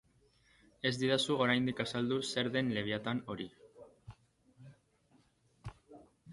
[0.89, 3.49] Ez didazu oraindik azaldu zer den Leviatan hori.